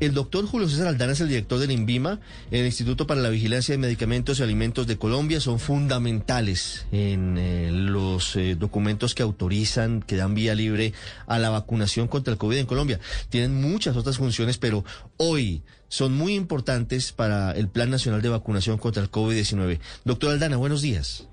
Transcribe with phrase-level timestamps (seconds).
[0.00, 3.74] El doctor Julio César Aldana es el director del INVIMA, el Instituto para la Vigilancia
[3.74, 5.40] de Medicamentos y Alimentos de Colombia.
[5.40, 10.94] Son fundamentales en eh, los eh, documentos que autorizan, que dan vía libre
[11.26, 12.98] a la vacunación contra el COVID en Colombia.
[13.28, 14.86] Tienen muchas otras funciones, pero
[15.18, 19.80] hoy son muy importantes para el Plan Nacional de Vacunación contra el COVID-19.
[20.06, 21.28] Doctor Aldana, buenos días.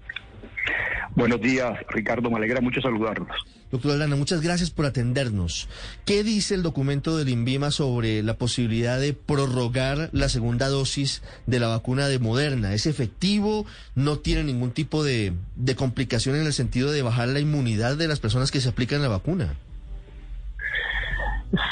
[1.16, 2.30] Buenos días, Ricardo.
[2.30, 3.32] Me alegra mucho saludarlos.
[3.70, 5.68] Doctor Aldana, muchas gracias por atendernos.
[6.06, 11.60] ¿Qué dice el documento del INVIMA sobre la posibilidad de prorrogar la segunda dosis de
[11.60, 12.74] la vacuna de Moderna?
[12.74, 13.66] ¿Es efectivo?
[13.94, 15.34] ¿No tiene ningún tipo de,
[15.76, 19.10] complicación en el sentido de bajar la inmunidad de las personas que se aplican la
[19.10, 19.56] vacuna?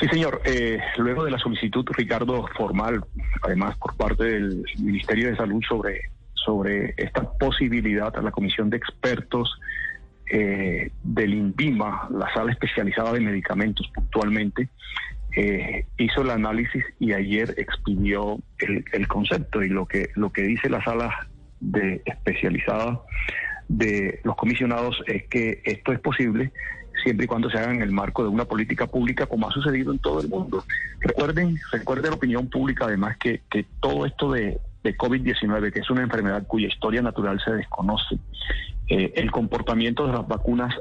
[0.01, 0.41] Sí, señor.
[0.43, 3.05] Eh, luego de la solicitud, Ricardo, formal,
[3.41, 8.77] además por parte del Ministerio de Salud sobre, sobre esta posibilidad a la Comisión de
[8.77, 9.49] Expertos
[10.31, 14.69] eh, del INVIMA, la sala especializada de medicamentos puntualmente,
[15.35, 20.69] eh, hizo el análisis y ayer expidió el, concepto y lo que, lo que dice
[20.69, 21.27] la sala
[21.59, 23.01] de especializada
[23.67, 26.51] de los comisionados es que esto es posible
[27.03, 29.91] siempre y cuando se haga en el marco de una política pública como ha sucedido
[29.91, 30.63] en todo el mundo.
[31.01, 35.89] Recuerden, recuerden la opinión pública además que, que todo esto de, de COVID-19, que es
[35.89, 38.19] una enfermedad cuya historia natural se desconoce,
[38.87, 40.75] eh, el comportamiento de las vacunas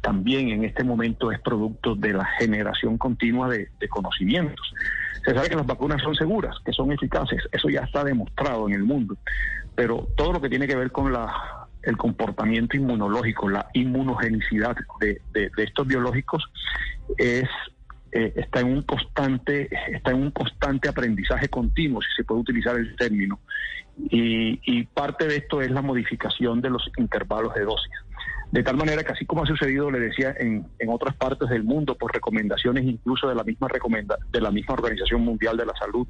[0.00, 4.72] también en este momento es producto de la generación continua de, conocimientos.
[5.22, 8.74] Se sabe que las vacunas son seguras, que son eficaces, eso ya está demostrado en
[8.74, 9.18] el mundo,
[9.74, 15.20] pero todo lo que tiene que ver con la, el comportamiento inmunológico, la inmunogenicidad de,
[15.58, 16.42] estos biológicos
[17.18, 17.48] es
[18.12, 22.76] eh, está en un constante está en un constante aprendizaje continuo si se puede utilizar
[22.76, 23.40] el término
[24.08, 27.92] y, parte de esto es la modificación de los intervalos de dosis.
[28.50, 31.96] De tal manera que así como ha sucedido, le decía, en, otras partes del mundo,
[31.96, 36.06] por recomendaciones incluso de la misma recomenda, de la misma Organización Mundial de la Salud,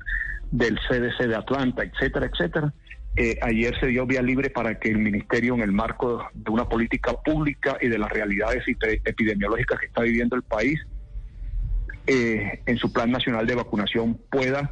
[0.50, 2.72] del CDC de Atlanta, etcétera, etcétera,
[3.16, 6.68] eh, ayer se dio vía libre para que el Ministerio, en el marco de una
[6.68, 8.64] política pública y de las realidades
[9.04, 10.80] epidemiológicas que está viviendo el país,
[12.06, 14.70] eh, en su Plan Nacional de Vacunación pueda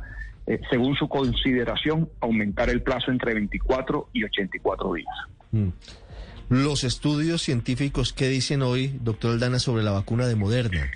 [0.49, 5.15] eh, según su consideración, aumentar el plazo entre 24 y 84 días.
[5.53, 5.69] Mm.
[6.49, 10.91] Los estudios científicos, ¿qué dicen hoy, doctor Aldana, sobre la vacuna de Moderna?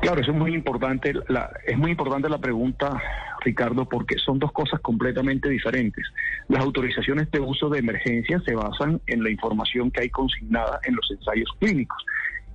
[0.00, 1.12] Claro, eso es muy importante.
[1.28, 3.00] La, es muy importante la pregunta,
[3.44, 6.04] Ricardo, porque son dos cosas completamente diferentes.
[6.48, 10.96] Las autorizaciones de uso de emergencia se basan en la información que hay consignada en
[10.96, 12.04] los ensayos clínicos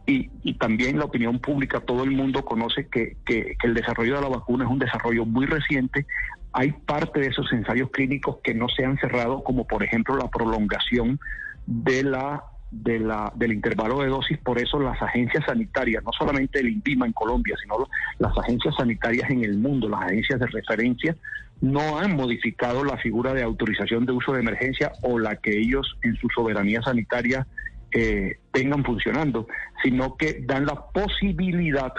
[0.08, 3.18] y, también la opinión pública, todo el mundo conoce que,
[3.62, 6.06] el desarrollo de la vacuna es un desarrollo muy reciente.
[6.54, 10.30] Hay parte de esos ensayos clínicos que no se han cerrado, como por ejemplo la
[10.30, 11.20] prolongación
[11.66, 12.42] de la,
[12.72, 14.38] de la, del intervalo de dosis.
[14.38, 17.86] Por eso las agencias sanitarias, no solamente el INVIMA en Colombia, sino
[18.18, 21.18] las agencias sanitarias en el mundo, las agencias de referencia,
[21.60, 25.98] no han modificado la figura de autorización de uso de emergencia o la que ellos
[26.02, 27.46] en su soberanía sanitaria
[27.94, 29.48] eh, tengan funcionando,
[29.84, 31.94] sino que dan la posibilidad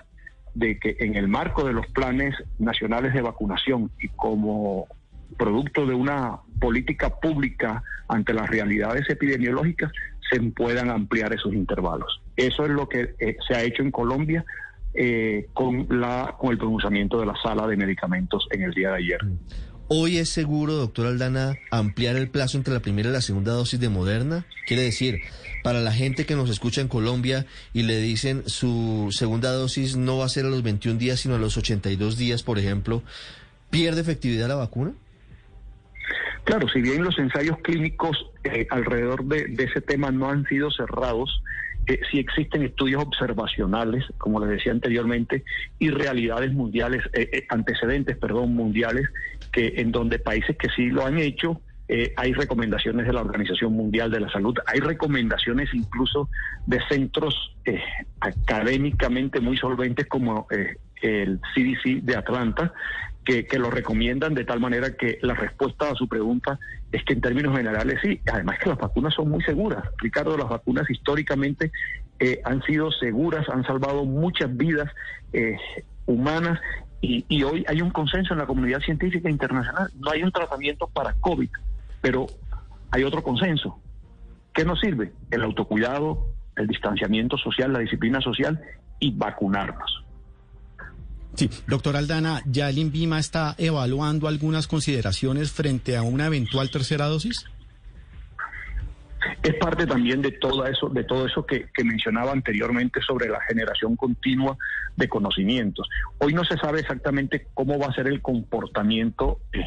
[0.55, 4.87] de que en el marco de los planes nacionales de vacunación y como
[5.37, 9.93] producto de una política pública ante las realidades epidemiológicas
[10.31, 12.21] se puedan ampliar esos intervalos.
[12.37, 14.45] Eso es lo que eh, se ha hecho en Colombia
[14.95, 18.97] eh, con, la, con el pronunciamiento de la sala de medicamentos en el día de
[18.97, 19.21] ayer.
[19.91, 23.81] ¿Hoy es seguro, doctor Aldana, ampliar el plazo entre la primera y la segunda dosis
[23.81, 24.45] de Moderna?
[24.67, 25.23] Quiere decir,
[25.65, 30.19] para la gente que nos escucha en Colombia y le dicen su segunda dosis no
[30.19, 33.03] va a ser a los 21 días, sino a los 82 días, por ejemplo,
[33.71, 34.93] ¿pierde efectividad la vacuna?
[36.45, 41.43] Claro, si bien los ensayos clínicos eh, alrededor de, ese tema no han sido cerrados,
[41.89, 45.45] eh, sí existen estudios observacionales, como les decía anteriormente,
[45.79, 49.09] y realidades mundiales, eh, antecedentes, perdón, mundiales
[49.53, 51.61] que en donde países que sí lo han hecho,
[51.91, 56.29] eh, hay recomendaciones de la Organización Mundial de la Salud, hay recomendaciones incluso
[56.67, 57.81] de centros eh,
[58.21, 62.75] académicamente muy solventes como eh, el CDC de Atlanta,
[63.29, 66.59] que, lo recomiendan de tal manera que la respuesta a su pregunta
[66.91, 69.85] es que en términos generales sí, además que las vacunas son muy seguras.
[69.99, 71.71] Ricardo, las vacunas históricamente
[72.45, 74.91] han sido seguras, han salvado muchas vidas
[76.07, 76.59] humanas
[77.01, 79.91] y, hoy hay un consenso en la comunidad científica internacional.
[79.99, 81.51] No hay un tratamiento para COVID,
[82.01, 82.27] pero
[82.91, 83.81] hay otro consenso.
[84.53, 85.13] ¿Qué nos sirve?
[85.31, 86.27] El autocuidado,
[86.57, 88.61] el distanciamiento social, la disciplina social
[88.99, 90.05] y vacunarnos.
[91.39, 97.07] Sí, doctor Aldana, ¿ya el INVIMA está evaluando algunas consideraciones frente a una eventual tercera
[97.07, 97.47] dosis?
[99.45, 103.95] es parte también de todo eso, de todo eso que, mencionaba anteriormente sobre la generación
[103.95, 104.57] continua
[104.97, 105.89] de conocimientos.
[106.19, 109.61] Hoy no se sabe exactamente cómo va a ser el comportamiento eh,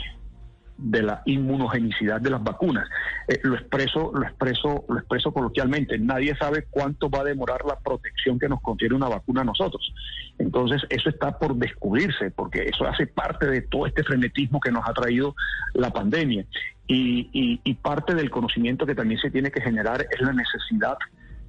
[0.81, 2.89] de la inmunogenicidad de las vacunas.
[3.27, 5.97] Eh, lo expreso, lo expreso, lo expreso coloquialmente.
[5.99, 9.93] Nadie sabe cuánto va a demorar la protección que nos confiere una vacuna a nosotros.
[10.39, 14.87] Entonces, eso está por descubrirse, porque eso hace parte de todo este frenetismo que nos
[14.87, 15.35] ha traído
[15.73, 16.45] la pandemia.
[16.87, 20.97] Y, parte del conocimiento que también se tiene que generar es la necesidad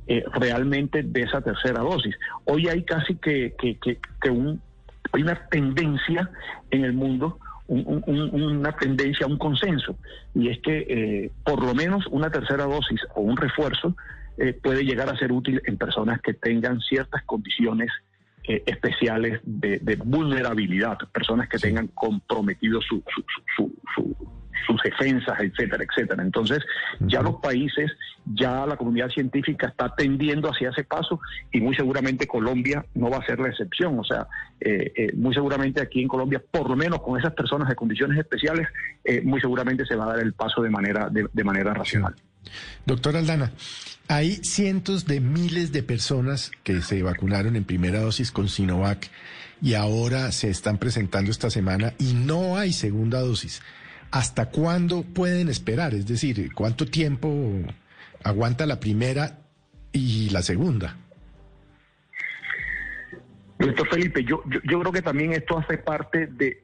[0.07, 2.15] eh, realmente de esa tercera dosis.
[2.45, 4.61] Hoy hay casi que, que, que, un,
[5.13, 6.31] hay una tendencia
[6.71, 7.39] en el mundo
[7.73, 9.97] una tendencia, un consenso,
[10.35, 13.97] y es que eh, por lo menos una tercera dosis o un refuerzo
[14.39, 17.91] eh, puede llegar a ser útil en personas que tengan ciertas condiciones
[18.45, 23.25] especiales de, vulnerabilidad, personas que tengan comprometido su, su,
[23.57, 24.17] su,
[24.67, 26.23] sus defensas, etcétera, etcétera.
[26.23, 26.61] Entonces,
[27.01, 27.91] ya los países,
[28.25, 33.19] ya la comunidad científica está tendiendo hacia ese paso y muy seguramente Colombia no va
[33.19, 33.99] a ser la excepción.
[33.99, 34.27] O sea,
[34.61, 38.19] eh, eh, muy seguramente aquí en Colombia, por lo menos con esas personas de condiciones
[38.19, 38.69] especiales,
[39.05, 42.15] eh, muy seguramente se va a dar el paso de manera, de, manera racional.
[42.87, 43.53] Doctor Aldana,
[44.09, 49.11] hay cientos de miles de personas que se vacunaron en primera dosis con Sinovac
[49.61, 53.63] y ahora se están presentando esta semana y no hay segunda dosis.
[54.13, 55.95] ¿hasta cuándo pueden esperar?
[55.95, 57.51] Es decir, ¿cuánto tiempo
[58.23, 59.39] aguanta la primera
[59.91, 60.97] y la segunda?
[63.59, 66.63] Doctor Felipe, yo, yo, creo que también esto hace parte de,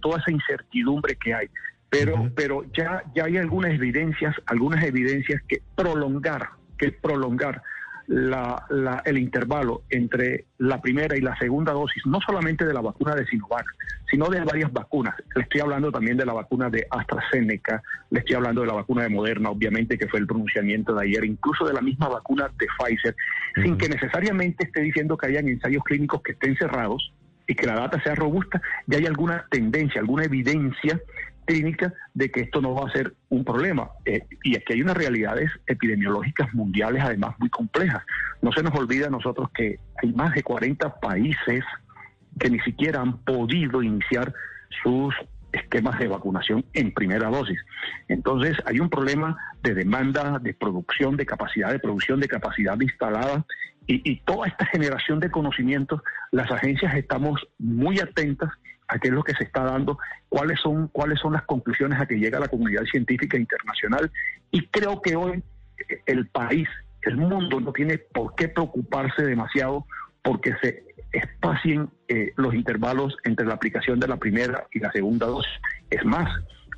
[0.00, 1.46] toda esa incertidumbre que hay,
[1.92, 6.48] pero, pero ya, ya hay algunas evidencias, algunas evidencias que prolongar,
[6.78, 7.62] que prolongar
[8.06, 12.80] la, la, el intervalo entre la primera y la segunda dosis, no solamente de la
[12.80, 13.66] vacuna de Sinovac,
[14.10, 15.14] sino de varias vacunas.
[15.36, 19.02] Le estoy hablando también de la vacuna de AstraZeneca, le estoy hablando de la vacuna
[19.02, 22.66] de Moderna, obviamente, que fue el pronunciamiento de ayer, incluso de la misma vacuna de
[22.78, 23.14] Pfizer,
[23.62, 27.12] sin que necesariamente esté diciendo que hayan ensayos clínicos que estén cerrados
[27.46, 30.98] y que la data sea robusta, ya hay alguna tendencia, alguna evidencia
[31.44, 33.90] clínica de que esto no va a ser un problema.
[34.04, 38.02] Eh, y que hay unas realidades epidemiológicas mundiales además muy complejas.
[38.40, 41.64] No se nos olvida a nosotros que hay más de 40 países
[42.38, 44.32] que ni siquiera han podido iniciar
[44.82, 45.14] sus
[45.52, 47.60] esquemas de vacunación en primera dosis.
[48.08, 53.44] Entonces hay un problema de demanda, de producción, de capacidad de producción, de capacidad instalada
[53.86, 56.00] y toda esta generación de conocimientos,
[56.30, 58.50] las agencias estamos muy atentas
[58.92, 59.98] a qué es lo que se está dando,
[60.28, 64.10] cuáles son, cuáles son las conclusiones a que llega la comunidad científica internacional.
[64.50, 65.42] Y creo que hoy
[66.06, 66.68] el país,
[67.02, 69.86] el mundo no tiene por qué preocuparse demasiado
[70.22, 75.26] porque se espacien eh, los intervalos entre la aplicación de la primera y la segunda
[75.26, 75.52] dosis.
[75.90, 76.28] Es más,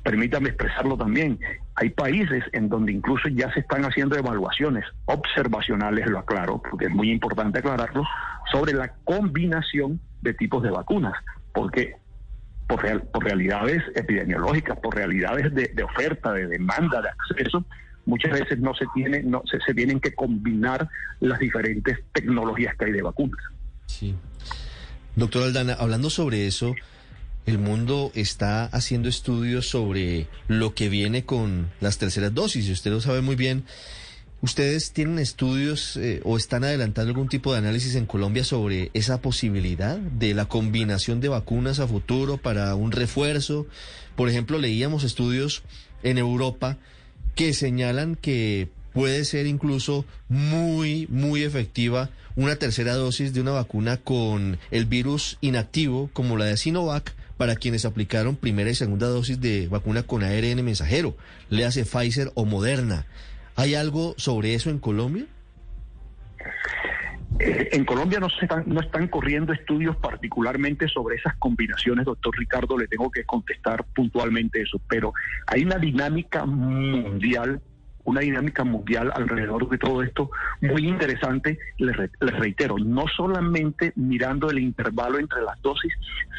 [0.03, 1.39] permítame expresarlo también,
[1.75, 6.91] hay países en donde incluso ya se están haciendo evaluaciones observacionales, lo aclaro, porque es
[6.91, 8.03] muy importante aclararlo,
[8.51, 11.13] sobre la combinación de tipos de vacunas,
[11.53, 11.95] porque
[12.67, 17.65] por, por realidades epidemiológicas, por realidades de, oferta, de demanda, de acceso,
[18.05, 20.87] muchas veces no se tiene, no se, se, tienen que combinar
[21.19, 23.43] las diferentes tecnologías que hay de vacunas.
[23.85, 24.15] Sí.
[25.15, 26.75] Doctor Aldana, hablando sobre eso,
[27.45, 32.91] el mundo está haciendo estudios sobre lo que viene con las terceras dosis, y usted
[32.91, 33.63] lo sabe muy bien.
[34.45, 39.19] ¿Ustedes tienen estudios eh, o están adelantando algún tipo de análisis en Colombia sobre esa
[39.19, 43.65] posibilidad de la combinación de vacunas a futuro para un refuerzo?
[44.15, 45.63] Por ejemplo, leíamos estudios
[46.03, 46.77] en Europa
[47.33, 53.97] que señalan que puede ser incluso muy, muy efectiva una tercera dosis de una vacuna
[53.97, 59.41] con el virus inactivo, como la de Sinovac, para quienes aplicaron primera y segunda dosis
[59.41, 61.17] de vacuna con ARN mensajero,
[61.49, 63.07] le hace Pfizer o Moderna.
[63.55, 65.25] ¿Hay algo sobre eso en Colombia?
[67.39, 72.37] Eh, en Colombia no, se están, no están corriendo estudios particularmente sobre esas combinaciones, doctor
[72.37, 75.13] Ricardo, le tengo que contestar puntualmente eso, pero
[75.47, 77.61] hay una dinámica mundial,
[78.05, 80.29] una dinámica mundial alrededor de todo esto
[80.61, 85.93] muy interesante, les, les reitero, no solamente mirando el intervalo entre las dosis,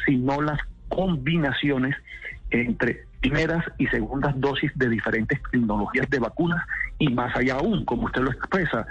[0.05, 1.95] sino las combinaciones
[2.49, 6.63] entre primeras y segundas dosis de diferentes tecnologías de vacunas
[6.99, 8.85] y más allá aún, como usted lo expresa,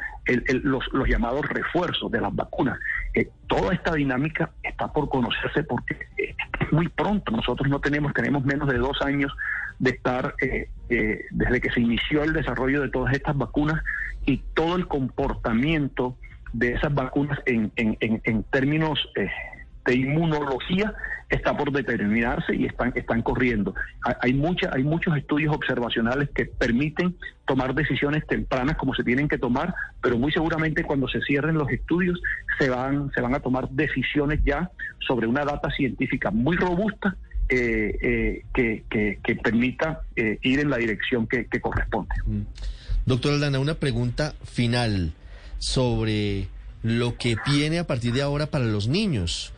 [0.63, 2.79] los, llamados refuerzos de las vacunas.
[3.15, 7.33] Eh, toda esta dinámica está por conocerse porque es muy pronto.
[7.33, 9.33] Nosotros no tenemos, tenemos menos de dos años
[9.79, 13.83] de estar eh, eh, desde que se inició el desarrollo de todas estas vacunas
[14.25, 16.17] y todo el comportamiento
[16.53, 18.99] de esas vacunas en, en, en, en términos
[19.87, 20.95] de inmunología
[21.29, 23.75] está por determinarse y están, están corriendo.
[24.21, 27.17] Hay, mucha, hay muchos estudios observacionales que permiten
[27.47, 31.71] tomar decisiones tempranas como se tienen que tomar, pero muy seguramente cuando se cierren los
[31.71, 32.21] estudios
[32.59, 34.71] se van, se van a tomar decisiones ya
[35.07, 37.17] sobre una data científica muy robusta
[37.49, 38.83] eh, eh,
[39.23, 42.15] que, permita eh, ir en la dirección que, corresponde.
[42.27, 42.43] Mm.
[43.05, 45.13] Doctor Aldana, una pregunta final
[45.59, 46.49] sobre
[46.83, 49.53] lo que viene a partir de ahora para los niños.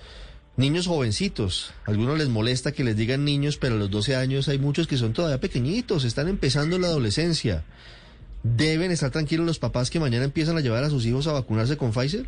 [0.58, 4.58] Niños jovencitos, algunos les molesta que les digan niños, pero a los 12 años hay
[4.58, 7.62] muchos que son todavía pequeñitos, están empezando la adolescencia.
[8.42, 11.76] ¿Deben estar tranquilos los papás que mañana empiezan a llevar a sus hijos a vacunarse
[11.76, 12.26] con Pfizer?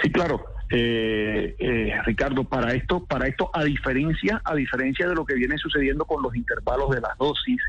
[0.00, 0.44] Sí, claro.
[0.70, 5.58] Eh, eh, Ricardo, para esto, para esto, a diferencia, a diferencia de lo que viene
[5.58, 7.60] sucediendo con los intervalos de las dosis,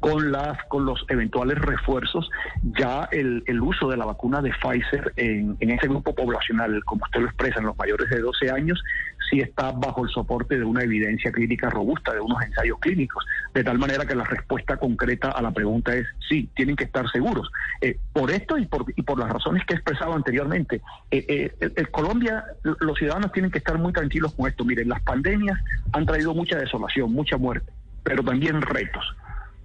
[0.00, 2.28] con las con los eventuales refuerzos,
[2.62, 7.04] ya el, el uso de la vacuna de Pfizer en, en, ese grupo poblacional, como
[7.04, 8.82] usted lo expresa, en los mayores de 12 años,
[9.28, 13.62] sí está bajo el soporte de una evidencia clínica robusta, de unos ensayos clínicos, de
[13.62, 17.50] tal manera que la respuesta concreta a la pregunta es sí, tienen que estar seguros.
[17.82, 20.80] Eh, por esto y por, y por las razones que he expresado anteriormente,
[21.10, 24.64] eh, eh, Colombia, los ciudadanos tienen que estar muy tranquilos con esto.
[24.64, 25.58] Miren, las pandemias
[25.92, 27.70] han traído mucha desolación, mucha muerte,
[28.02, 29.04] pero también retos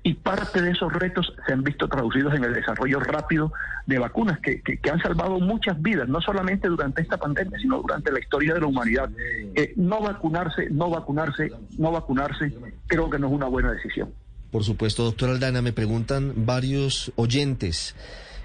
[0.06, 3.52] y parte de esos retos se han visto traducidos en el desarrollo rápido
[3.88, 8.12] de vacunas que, que, han salvado muchas vidas, no solamente durante esta pandemia, sino durante
[8.12, 9.10] la historia de la humanidad.
[9.56, 12.54] Eh, no vacunarse, no vacunarse, no vacunarse,
[12.86, 14.14] creo que no es una buena decisión.
[14.52, 17.96] Por supuesto, doctor Aldana, me preguntan varios oyentes.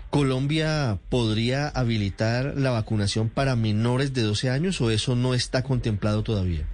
[0.08, 6.22] ¿Colombia podría habilitar la vacunación para menores de 12 años o eso no está contemplado
[6.22, 6.64] todavía?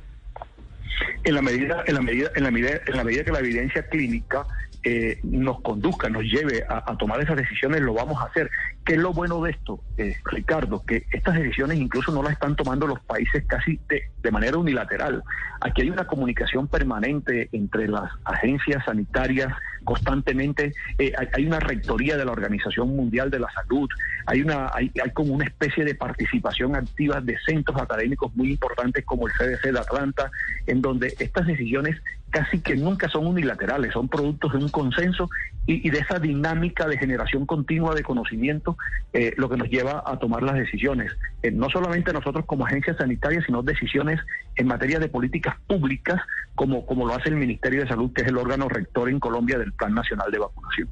[1.24, 3.82] En la medida, en la medida, en la medida, en la medida que la evidencia
[3.88, 4.46] clínica
[4.88, 8.48] eh, nos conduzca, nos lleve a, tomar esas decisiones, lo vamos a hacer.
[8.84, 10.84] ¿Qué es lo bueno de esto, eh, Ricardo?
[10.86, 15.24] Que estas decisiones incluso no las están tomando los países casi de, manera unilateral.
[15.60, 19.52] Aquí hay una comunicación permanente entre las agencias sanitarias,
[19.82, 23.88] constantemente eh, hay, una rectoría de la Organización Mundial de la Salud,
[24.26, 29.04] hay una hay, hay, como una especie de participación activa de centros académicos muy importantes
[29.04, 30.30] como el CDC de Atlanta,
[30.66, 31.96] en donde estas decisiones
[32.36, 35.30] casi que nunca son unilaterales, son productos de un consenso
[35.66, 38.76] y, de esa dinámica de generación continua de conocimiento,
[39.14, 41.10] eh, lo que nos lleva a tomar las decisiones,
[41.42, 44.20] eh, no solamente nosotros como agencia sanitaria, sino decisiones
[44.56, 46.20] en materia de políticas públicas,
[46.54, 49.56] como, como lo hace el Ministerio de Salud, que es el órgano rector en Colombia
[49.56, 50.88] del Plan Nacional de Vacunación.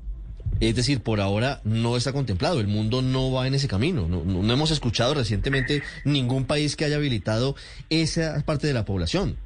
[0.61, 4.09] Es decir, por ahora no está contemplado, el mundo no va en ese camino.
[4.09, 7.55] No, no, hemos escuchado recientemente ningún país que haya habilitado
[7.91, 9.37] esa parte de la población.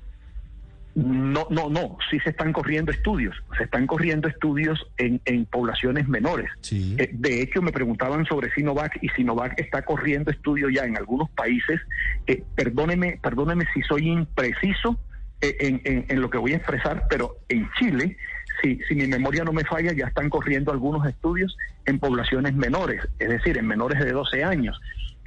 [0.99, 6.09] No, no, no, sí se están corriendo estudios, se están corriendo estudios en, en poblaciones
[6.09, 6.51] menores.
[6.73, 11.31] Eh, de hecho, me preguntaban sobre Sinovac y Sinovac está corriendo estudios ya en algunos
[11.31, 11.81] países.
[12.27, 14.99] Eh, perdóneme, perdóneme si soy impreciso
[15.41, 18.17] eh, en, en, lo que voy a expresar, pero en Chile,
[18.63, 23.07] si, si mi memoria no me falla, ya están corriendo algunos estudios en poblaciones menores,
[23.19, 24.81] es decir, en menores de 12 años.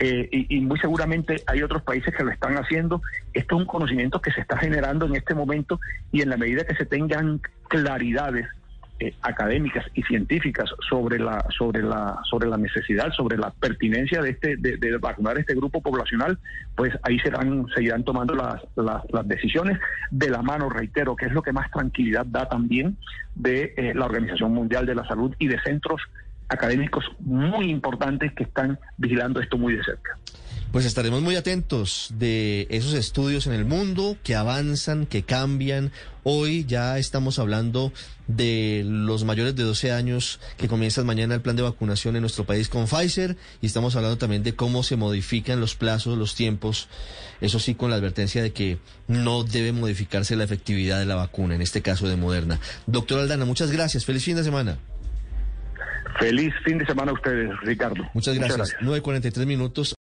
[0.04, 3.04] Eh, y, muy seguramente hay otros países que lo están haciendo.
[3.34, 5.80] Esto es un conocimiento que se está generando en este momento
[6.12, 8.48] y en la medida que se tengan claridades
[9.02, 14.30] eh, académicas y científicas sobre la sobre la sobre la necesidad, sobre la pertinencia de
[14.30, 16.38] este de, vacunar este grupo poblacional,
[16.76, 19.80] pues ahí serán seguirán tomando las, las, decisiones.
[20.12, 22.98] De la mano, reitero, que es lo que más tranquilidad da también
[23.34, 26.00] de eh, la Organización Mundial de la Salud y de centros
[26.52, 30.18] académicos muy importantes que están vigilando esto muy de cerca.
[30.72, 35.92] Pues estaremos muy atentos de esos estudios en el mundo que avanzan, que cambian.
[36.24, 37.92] Hoy ya estamos hablando
[38.28, 42.46] de los mayores de 12 años que comienzan mañana el plan de vacunación en nuestro
[42.46, 46.88] país con Pfizer y estamos hablando también de cómo se modifican los plazos, los tiempos,
[47.42, 48.78] eso sí con la advertencia de que
[49.10, 52.62] no debe modificarse la efectividad de la vacuna, en este caso de Moderna.
[52.88, 54.06] Doctor Aldana, muchas gracias.
[54.06, 54.78] Feliz fin de semana.
[56.20, 58.04] Feliz fin de semana a ustedes, Ricardo.
[58.14, 58.58] Muchas gracias.
[58.58, 59.04] Muchas gracias.
[59.04, 59.96] 9.43 minutos.